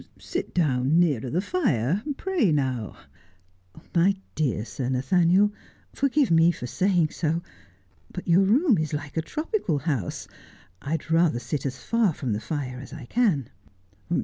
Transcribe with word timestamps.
Sit 0.17 0.55
down, 0.55 0.99
nearer 0.99 1.29
the 1.29 1.41
fire, 1.41 2.01
pray 2.17 2.51
now 2.51 2.97
''My 3.95 4.15
dear 4.33 4.65
Sir 4.65 4.89
Nathaniel, 4.89 5.53
forgive 5.93 6.31
me 6.31 6.51
for 6.51 6.65
saying 6.65 7.09
so, 7.11 7.43
but 8.11 8.27
your 8.27 8.41
room 8.41 8.79
is 8.79 8.93
like 8.93 9.15
a 9.15 9.21
tropical 9.21 9.77
house. 9.77 10.27
I'd 10.81 11.11
rather 11.11 11.37
sit 11.37 11.67
as 11.67 11.77
far 11.83 12.13
from 12.13 12.33
the 12.33 12.41
fire 12.41 12.79
as 12.79 12.93
I 12.93 13.05
can.' 13.05 13.51